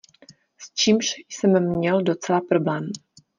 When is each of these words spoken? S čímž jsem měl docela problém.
S 0.57 0.73
čímž 0.73 1.15
jsem 1.29 1.69
měl 1.69 2.01
docela 2.03 2.41
problém. 2.41 2.83